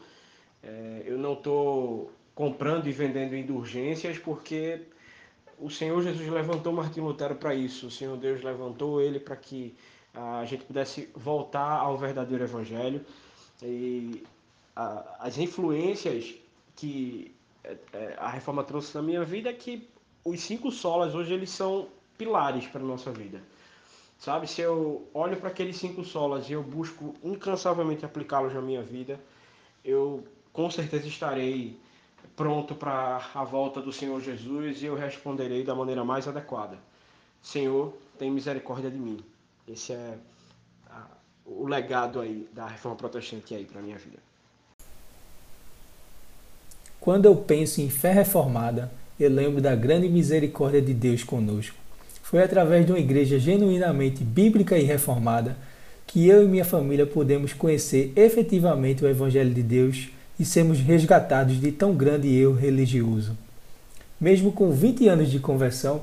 [0.63, 4.83] É, eu não estou comprando e vendendo indulgências porque
[5.59, 7.87] o Senhor Jesus levantou Martim Lutero para isso.
[7.87, 9.75] O Senhor Deus levantou ele para que
[10.15, 13.05] a gente pudesse voltar ao verdadeiro evangelho.
[13.63, 14.25] E
[14.75, 16.35] a, as influências
[16.75, 19.89] que é, é, a reforma trouxe na minha vida é que
[20.25, 23.43] os cinco solas hoje eles são pilares para a nossa vida.
[24.19, 28.83] Sabe, se eu olho para aqueles cinco solas e eu busco incansavelmente aplicá-los na minha
[28.83, 29.19] vida,
[29.85, 31.77] eu com certeza estarei
[32.37, 36.79] pronto para a volta do Senhor Jesus e eu responderei da maneira mais adequada.
[37.43, 39.19] Senhor, tem misericórdia de mim.
[39.69, 40.15] Esse é
[40.91, 41.07] a,
[41.45, 44.19] o legado aí da reforma protestante aí para minha vida.
[47.01, 51.77] Quando eu penso em fé reformada, eu lembro da grande misericórdia de Deus conosco.
[52.23, 55.57] Foi através de uma igreja genuinamente bíblica e reformada
[56.07, 60.11] que eu e minha família pudemos conhecer efetivamente o Evangelho de Deus
[60.43, 63.39] e sermos resgatados de tão grande eu religioso.
[64.21, 66.03] Mesmo com 20 anos de conversão,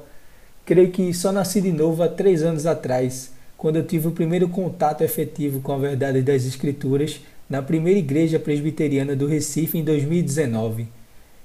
[0.65, 4.47] creio que só nasci de novo há três anos atrás, quando eu tive o primeiro
[4.47, 10.87] contato efetivo com a verdade das Escrituras na primeira igreja presbiteriana do Recife em 2019.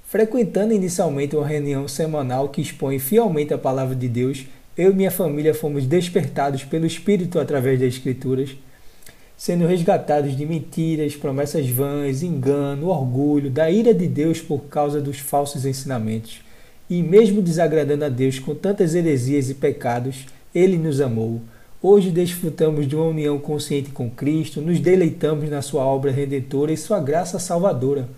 [0.04, 4.46] Frequentando inicialmente uma reunião semanal que expõe fielmente a palavra de Deus,
[4.78, 8.50] eu e minha família fomos despertados pelo Espírito através das Escrituras
[9.44, 15.18] sendo resgatados de mentiras, promessas vãs, engano, orgulho, da ira de Deus por causa dos
[15.18, 16.40] falsos ensinamentos.
[16.88, 21.42] E mesmo desagradando a Deus com tantas heresias e pecados, ele nos amou.
[21.82, 26.76] Hoje desfrutamos de uma união consciente com Cristo, nos deleitamos na sua obra redentora e
[26.78, 28.08] sua graça salvadora.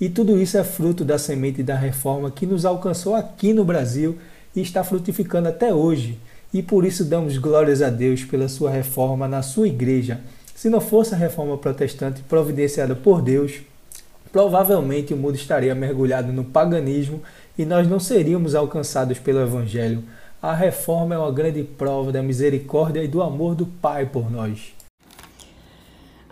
[0.00, 4.16] E tudo isso é fruto da semente da reforma que nos alcançou aqui no Brasil
[4.56, 6.18] e está frutificando até hoje.
[6.54, 10.22] E por isso damos glórias a Deus pela sua reforma na sua igreja.
[10.64, 13.60] Se não fosse a reforma protestante providenciada por Deus,
[14.32, 17.22] provavelmente o mundo estaria mergulhado no paganismo
[17.58, 20.02] e nós não seríamos alcançados pelo Evangelho.
[20.40, 24.72] A reforma é uma grande prova da misericórdia e do amor do Pai por nós.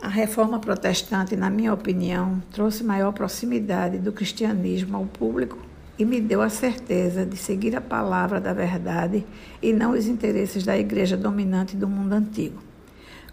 [0.01, 5.59] A reforma protestante, na minha opinião, trouxe maior proximidade do cristianismo ao público
[5.99, 9.27] e me deu a certeza de seguir a palavra da verdade
[9.61, 12.72] e não os interesses da igreja dominante do mundo antigo.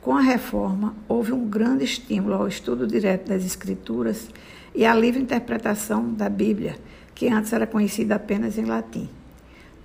[0.02, 4.30] Com a reforma, houve um grande estímulo ao estudo direto das Escrituras
[4.74, 6.78] e à livre interpretação da Bíblia,
[7.14, 9.10] que antes era conhecida apenas em latim.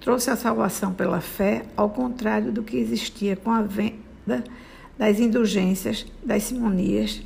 [0.01, 4.45] Trouxe a salvação pela fé, ao contrário do que existia com a venda
[4.97, 7.21] das indulgências, das simonias,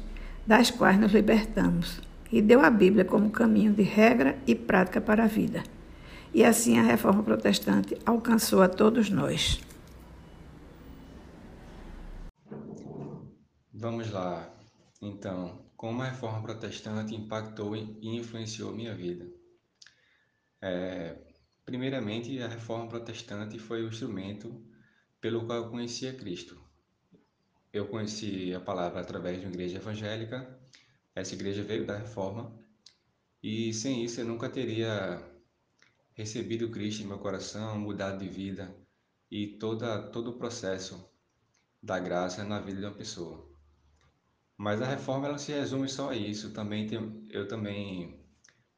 [0.46, 2.00] das quais nos libertamos,
[2.32, 5.62] e deu a Bíblia como caminho de regra e prática para a vida.
[6.32, 9.60] E assim a reforma protestante alcançou a todos nós.
[13.80, 14.52] Vamos lá.
[15.00, 19.24] Então, como a reforma protestante impactou e influenciou minha vida?
[20.60, 21.16] É,
[21.64, 24.60] primeiramente, a reforma protestante foi o instrumento
[25.20, 26.60] pelo qual eu conhecia Cristo.
[27.72, 30.58] Eu conheci a palavra através de uma igreja evangélica.
[31.14, 32.52] Essa igreja veio da reforma.
[33.40, 35.22] E sem isso eu nunca teria
[36.14, 38.76] recebido Cristo em meu coração, mudado de vida
[39.30, 41.08] e toda, todo o processo
[41.80, 43.47] da graça na vida de uma pessoa.
[44.58, 46.52] Mas a reforma ela se resume só a isso.
[46.52, 48.20] Também tem, eu também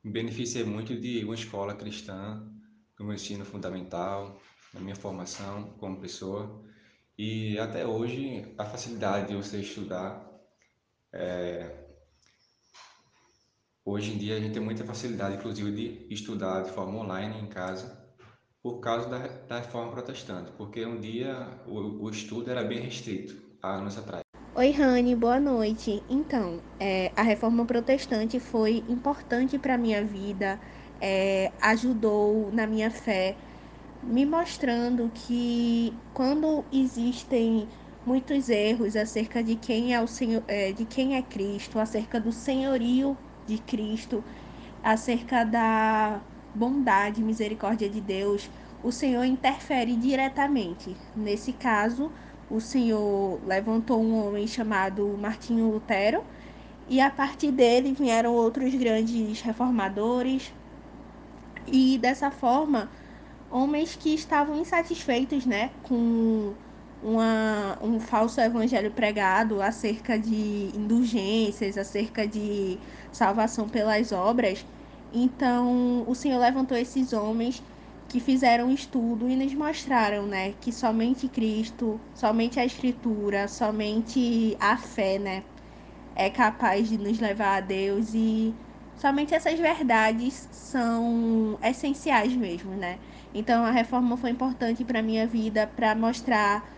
[0.05, 2.47] me beneficiei muito de uma escola cristã,
[2.99, 4.39] no meu ensino fundamental,
[4.75, 6.63] na minha formação como pessoa.
[7.17, 10.23] E até hoje, a facilidade de você estudar.
[11.13, 11.87] É...
[13.83, 17.47] Hoje em dia, a gente tem muita facilidade, inclusive, de estudar de forma online em
[17.47, 17.99] casa,
[18.63, 21.35] por causa da, da reforma protestante, porque um dia
[21.67, 24.30] o, o estudo era bem restrito, há anos atrás.
[24.55, 26.05] Oi, Rani, boa noite.
[26.09, 30.61] Então, é, a reforma protestante foi importante para a minha vida,
[31.01, 33.39] é, ajudou na minha fé
[34.03, 37.69] me mostrando que quando existem
[38.05, 42.33] muitos erros acerca de quem é o Senhor, é, de quem é Cristo, acerca do
[42.33, 44.25] senhorio de Cristo,
[44.83, 48.51] acerca da bondade misericórdia de Deus,
[48.83, 50.99] o Senhor interfere diretamente.
[51.15, 52.13] Nesse caso,
[52.51, 56.25] o Senhor levantou um homem chamado Martinho Lutero,
[56.89, 60.53] e a partir dele vieram outros grandes reformadores,
[61.67, 62.91] e dessa forma
[63.51, 66.55] homens que estavam insatisfeitos, né, com
[67.03, 72.79] uma, um falso evangelho pregado acerca de indulgências, acerca de
[73.13, 74.67] salvação pelas obras.
[75.13, 77.63] Então, o Senhor levantou esses homens
[78.11, 84.57] que fizeram um estudo e nos mostraram, né, que somente Cristo, somente a Escritura, somente
[84.61, 85.45] a fé, né,
[86.15, 88.55] é capaz de nos levar a Deus e
[88.97, 92.99] somente essas verdades são essenciais mesmo, né?
[93.35, 96.69] Então a reforma foi importante para minha vida para mostrar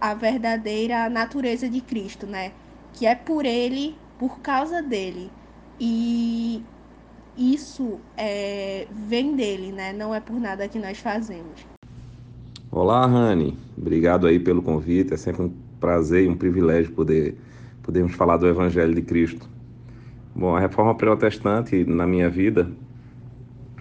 [0.00, 2.52] a verdadeira natureza de Cristo, né?
[2.92, 5.32] Que é por ele, por causa dele.
[5.80, 6.64] E
[7.38, 9.92] isso é, vem dele, né?
[9.92, 11.64] Não é por nada que nós fazemos.
[12.70, 13.56] Olá, Rani.
[13.76, 15.14] Obrigado aí pelo convite.
[15.14, 17.36] É sempre um prazer e um privilégio poder
[17.82, 19.48] podermos falar do Evangelho de Cristo.
[20.34, 22.70] Bom, a reforma protestante na minha vida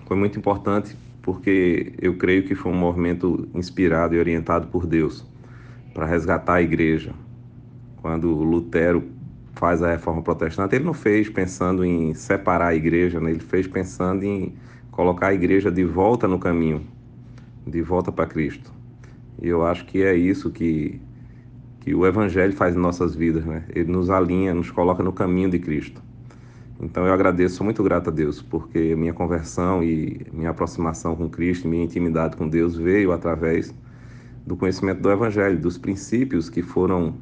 [0.05, 5.25] foi muito importante porque eu creio que foi um movimento inspirado e orientado por Deus
[5.93, 7.11] para resgatar a igreja.
[7.97, 9.03] Quando Lutero
[9.57, 13.31] faz a reforma protestante, ele não fez pensando em separar a igreja, né?
[13.31, 14.53] ele fez pensando em
[14.91, 16.85] colocar a igreja de volta no caminho,
[17.65, 18.71] de volta para Cristo.
[19.41, 21.01] E eu acho que é isso que,
[21.81, 23.63] que o Evangelho faz em nossas vidas, né?
[23.69, 26.01] Ele nos alinha, nos coloca no caminho de Cristo.
[26.79, 31.29] Então eu agradeço, sou muito grato a Deus, porque minha conversão e minha aproximação com
[31.29, 33.73] Cristo, minha intimidade com Deus veio através
[34.45, 37.15] do conhecimento do Evangelho, dos princípios que foram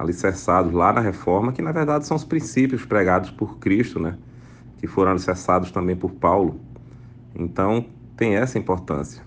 [0.00, 4.16] alicerçados lá na reforma, que na verdade são os princípios pregados por Cristo, né?
[4.78, 6.58] Que foram alicerçados também por Paulo.
[7.34, 7.84] Então
[8.16, 9.22] tem essa importância.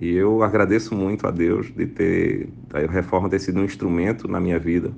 [0.00, 4.40] E eu agradeço muito a Deus de ter a reforma ter sido um instrumento na
[4.40, 4.92] minha vida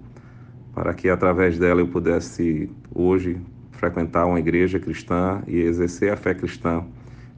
[0.72, 3.40] para que através dela eu pudesse hoje
[3.72, 6.84] frequentar uma igreja cristã e exercer a fé cristã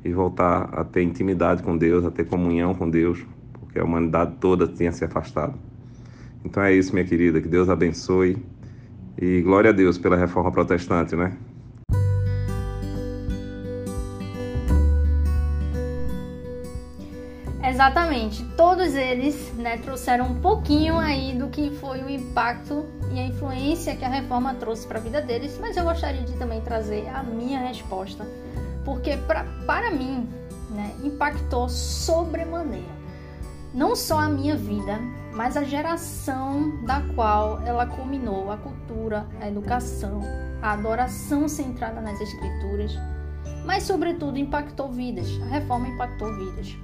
[0.04, 3.24] e voltar a ter intimidade com Deus, a ter comunhão com Deus,
[3.58, 5.71] porque a humanidade toda tinha se afastado.
[6.45, 8.36] Então é isso, minha querida, que Deus abençoe.
[9.20, 11.36] E glória a Deus pela reforma protestante, né?
[17.64, 23.26] Exatamente, todos eles né, trouxeram um pouquinho aí do que foi o impacto e a
[23.26, 27.09] influência que a reforma trouxe para a vida deles, mas eu gostaria de também trazer
[27.09, 28.26] a minha resposta,
[28.84, 30.28] porque pra, para mim
[30.70, 33.01] né, impactou sobremaneira
[33.74, 34.98] não só a minha vida,
[35.32, 40.20] mas a geração da qual ela culminou, a cultura, a educação,
[40.60, 42.92] a adoração centrada nas escrituras,
[43.64, 45.28] mas sobretudo impactou vidas.
[45.42, 46.76] A reforma impactou vidas.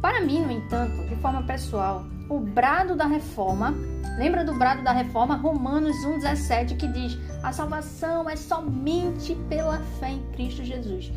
[0.00, 3.74] Para mim, no entanto, de forma pessoal, o brado da reforma,
[4.16, 5.36] lembra do brado da reforma?
[5.36, 11.12] Romanos 1,17, que diz: a salvação é somente pela fé em Cristo Jesus.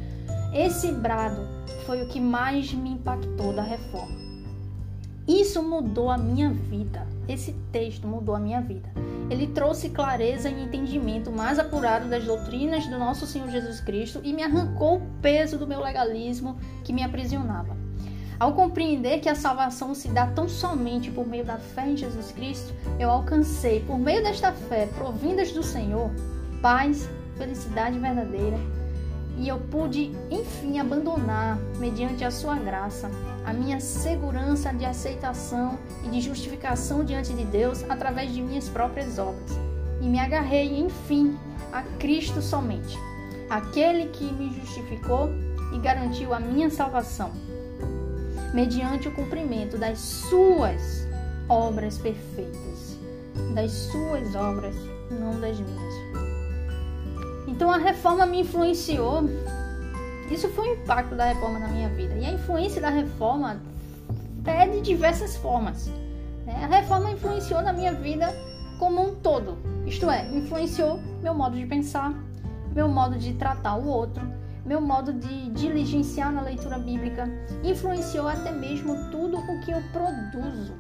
[0.54, 1.48] Esse brado
[1.86, 4.29] foi o que mais me impactou da reforma.
[5.30, 7.06] Isso mudou a minha vida.
[7.28, 8.90] Esse texto mudou a minha vida.
[9.30, 14.34] Ele trouxe clareza e entendimento mais apurado das doutrinas do nosso Senhor Jesus Cristo e
[14.34, 17.78] me arrancou o peso do meu legalismo que me aprisionava.
[18.40, 22.32] Ao compreender que a salvação se dá tão somente por meio da fé em Jesus
[22.32, 26.10] Cristo, eu alcancei, por meio desta fé provindas do Senhor,
[26.60, 27.08] paz,
[27.38, 28.58] felicidade verdadeira
[29.40, 33.10] e eu pude, enfim, abandonar, mediante a sua graça,
[33.46, 39.18] a minha segurança de aceitação e de justificação diante de Deus através de minhas próprias
[39.18, 39.58] obras.
[40.02, 41.38] E me agarrei, enfim,
[41.72, 42.98] a Cristo somente,
[43.50, 45.30] aquele que me justificou
[45.74, 47.32] e garantiu a minha salvação,
[48.54, 51.08] mediante o cumprimento das suas
[51.48, 52.98] obras perfeitas,
[53.56, 54.76] das suas obras,
[55.10, 55.89] não das minhas.
[57.60, 59.24] Então a reforma me influenciou.
[60.32, 62.16] Isso foi o impacto da reforma na minha vida.
[62.16, 63.62] E a influência da reforma
[64.46, 65.88] é de diversas formas.
[66.46, 66.56] Né?
[66.64, 68.34] A reforma influenciou na minha vida
[68.80, 69.58] como um todo.
[69.86, 72.14] Isto é, influenciou meu modo de pensar,
[72.74, 74.26] meu modo de tratar o outro,
[74.66, 77.28] meu modo de diligenciar na leitura bíblica,
[77.62, 80.76] influenciou até mesmo tudo o que eu produzo.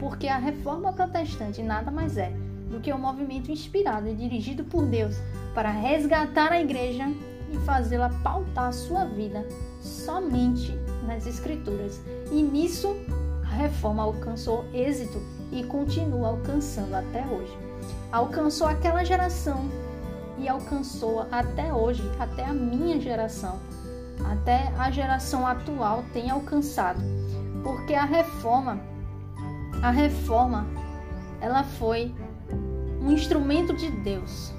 [0.00, 4.86] Porque a reforma protestante nada mais é do que um movimento inspirado e dirigido por
[4.86, 5.16] Deus
[5.54, 7.04] para resgatar a igreja
[7.52, 9.46] e fazê-la pautar sua vida
[9.80, 10.72] somente
[11.06, 12.00] nas Escrituras.
[12.30, 12.96] E nisso
[13.44, 17.56] a reforma alcançou êxito e continua alcançando até hoje.
[18.12, 19.68] Alcançou aquela geração
[20.38, 23.58] e alcançou até hoje, até a minha geração,
[24.24, 27.00] até a geração atual tem alcançado.
[27.62, 28.80] Porque a reforma,
[29.82, 30.66] a reforma,
[31.40, 32.14] ela foi
[33.00, 34.52] um instrumento de Deus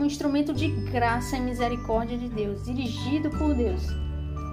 [0.00, 3.82] um instrumento de graça e misericórdia de Deus, dirigido por Deus,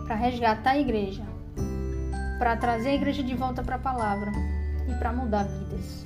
[0.05, 1.23] para resgatar a igreja,
[2.37, 4.29] para trazer a igreja de volta para a palavra
[4.89, 6.05] e para mudar vidas.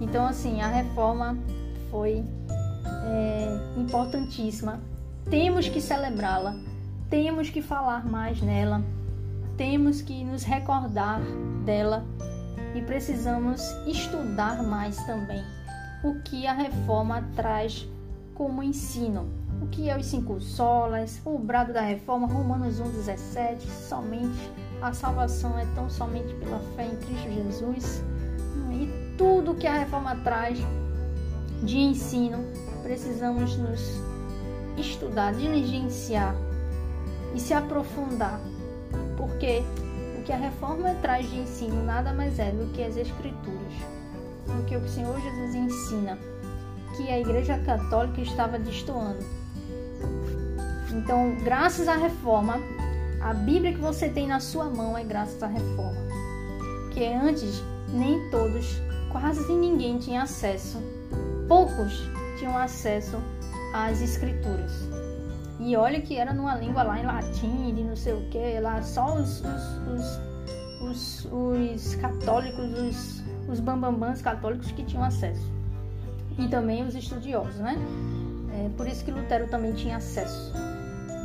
[0.00, 1.38] Então, assim, a reforma
[1.88, 2.24] foi
[3.04, 4.80] é, importantíssima.
[5.30, 6.56] Temos que celebrá-la,
[7.08, 8.82] temos que falar mais nela,
[9.56, 11.20] temos que nos recordar
[11.64, 12.04] dela
[12.74, 15.44] e precisamos estudar mais também
[16.02, 17.88] o que a reforma traz
[18.34, 19.28] como ensino.
[19.60, 24.50] O que é os cinco solas, o brado da reforma, Romanos 1,17, somente
[24.80, 28.04] a salvação é tão somente pela fé em Cristo Jesus.
[28.72, 30.58] E tudo que a reforma traz
[31.62, 32.38] de ensino,
[32.82, 33.80] precisamos nos
[34.76, 36.34] estudar, diligenciar
[37.32, 38.40] e se aprofundar,
[39.16, 39.62] porque
[40.22, 43.72] que a reforma traz de ensino nada mais é do que as Escrituras,
[44.46, 46.18] do que o Senhor Jesus ensina
[46.96, 49.24] que a Igreja Católica estava destoando.
[50.92, 52.58] Então, graças à reforma,
[53.20, 56.00] a Bíblia que você tem na sua mão é graças à reforma.
[56.82, 60.78] Porque antes, nem todos, quase ninguém tinha acesso,
[61.48, 62.08] poucos
[62.38, 63.16] tinham acesso
[63.72, 64.91] às Escrituras.
[65.64, 68.82] E olha que era numa língua lá em latim, de não sei o que, lá
[68.82, 70.20] só os, os,
[70.80, 75.52] os, os, os católicos, os, os bambambãs católicos que tinham acesso
[76.38, 77.76] e também os estudiosos, né?
[78.54, 80.52] É por isso que Lutero também tinha acesso.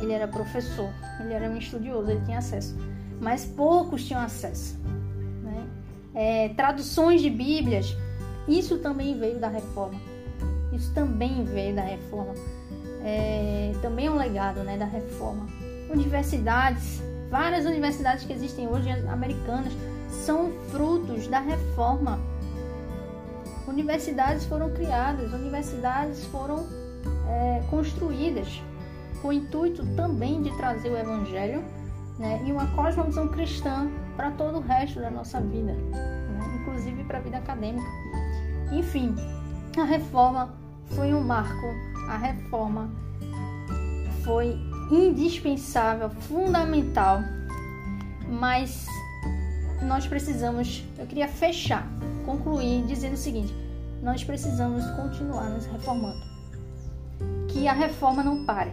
[0.00, 0.88] Ele era professor,
[1.20, 2.76] ele era um estudioso, ele tinha acesso.
[3.20, 4.78] Mas poucos tinham acesso.
[5.42, 5.66] Né?
[6.14, 7.96] É, traduções de Bíblias,
[8.46, 10.00] isso também veio da reforma.
[10.72, 12.34] Isso também veio da reforma.
[13.08, 15.46] É, também é um legado né, da reforma.
[15.88, 19.72] Universidades, várias universidades que existem hoje, americanas,
[20.10, 22.18] são frutos da reforma
[23.68, 26.66] Universidades foram criadas, universidades foram
[27.28, 28.62] é, construídas
[29.20, 31.62] com o intuito também de trazer o Evangelho
[32.18, 32.42] né?
[32.46, 36.60] e uma cosmovisão cristã para todo o resto da nossa vida, né?
[36.60, 37.86] inclusive para a vida acadêmica.
[38.72, 39.14] Enfim,
[39.78, 40.54] a reforma
[40.90, 41.66] foi um marco,
[42.08, 42.90] a reforma
[44.24, 44.58] foi
[44.90, 47.20] indispensável, fundamental,
[48.28, 48.86] mas
[49.82, 51.86] nós precisamos, eu queria fechar,
[52.24, 53.54] concluir dizendo o seguinte:
[54.02, 56.26] nós precisamos continuar nos reformando.
[57.48, 58.72] Que a reforma não pare,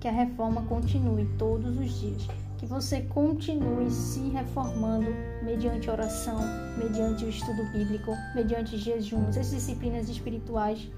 [0.00, 2.26] que a reforma continue todos os dias,
[2.56, 5.10] que você continue se reformando
[5.42, 6.40] mediante oração,
[6.78, 10.88] mediante o estudo bíblico, mediante jejuns, as disciplinas espirituais,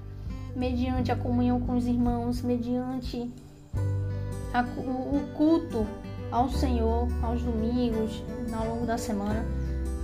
[0.55, 3.31] mediante a comunhão com os irmãos, mediante
[4.53, 5.85] a, o culto
[6.31, 8.23] ao Senhor aos domingos,
[8.53, 9.45] ao longo da semana.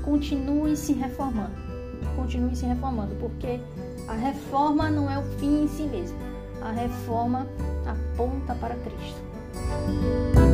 [0.03, 1.67] Continue se reformando
[2.17, 3.59] continue se reformando, porque
[4.07, 6.17] a reforma não é o fim em si mesmo.
[6.61, 7.47] A reforma
[7.85, 10.46] aponta para Cristo.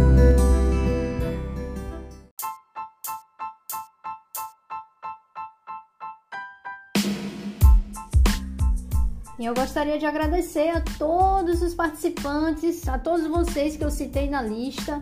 [9.43, 14.29] E eu gostaria de agradecer a todos os participantes, a todos vocês que eu citei
[14.29, 15.01] na lista,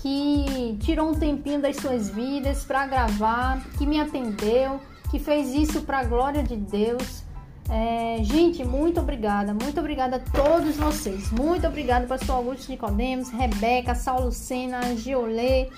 [0.00, 4.78] que tirou um tempinho das suas vidas para gravar, que me atendeu
[5.10, 7.24] que fez isso para a glória de Deus.
[7.68, 11.32] É, gente, muito obrigada, muito obrigada a todos vocês.
[11.32, 15.70] Muito obrigada, pastor Augusto Nicodemos, Rebeca, Saulo Sena, Giolê,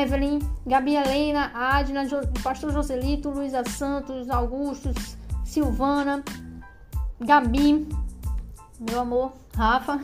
[0.00, 6.24] Evelyn, Gabi Helena, Adna, jo, pastor Joselito, Luísa Santos, Augustos, Silvana,
[7.20, 7.86] Gabi,
[8.80, 10.00] meu amor, Rafa,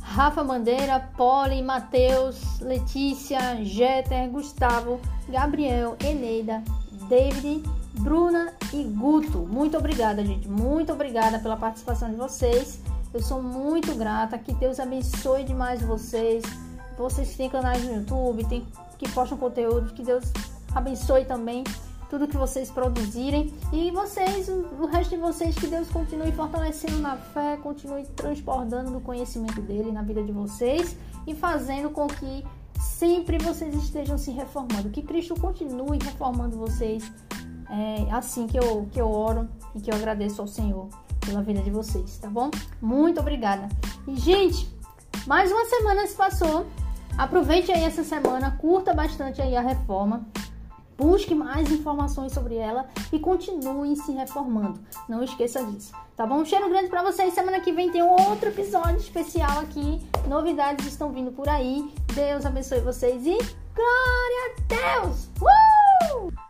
[0.00, 6.62] Rafa Bandeira, Poli, Matheus, Letícia, Jeter, Gustavo, Gabriel, Eneida,
[7.08, 7.62] David
[8.00, 9.38] Bruna e Guto.
[9.38, 10.48] Muito obrigada, gente.
[10.48, 12.80] Muito obrigada pela participação de vocês.
[13.12, 14.36] Eu sou muito grata.
[14.36, 16.42] Que Deus abençoe demais vocês.
[16.98, 18.66] Vocês que têm canais no YouTube, tem,
[18.98, 19.92] que postam conteúdo.
[19.94, 20.24] Que Deus
[20.74, 21.64] abençoe também
[22.14, 23.52] tudo que vocês produzirem.
[23.72, 29.00] E vocês, o resto de vocês, que Deus continue fortalecendo na fé, continue transbordando no
[29.00, 30.96] conhecimento dele na vida de vocês
[31.26, 32.44] e fazendo com que
[32.78, 34.90] sempre vocês estejam se reformando.
[34.90, 37.12] Que Cristo continue reformando vocês
[37.68, 40.88] é assim que eu, que eu oro e que eu agradeço ao Senhor
[41.18, 42.48] pela vida de vocês, tá bom?
[42.80, 43.68] Muito obrigada.
[44.06, 44.72] E, gente,
[45.26, 46.64] mais uma semana se passou.
[47.18, 50.24] Aproveite aí essa semana, curta bastante aí a reforma.
[50.96, 54.80] Busque mais informações sobre ela e continue se reformando.
[55.08, 55.92] Não esqueça disso.
[56.16, 56.36] Tá bom?
[56.36, 57.34] Um cheiro grande para vocês.
[57.34, 60.00] Semana que vem tem um outro episódio especial aqui.
[60.28, 61.92] Novidades estão vindo por aí.
[62.14, 63.36] Deus abençoe vocês e
[63.74, 65.28] glória a Deus!
[65.40, 66.43] Uh!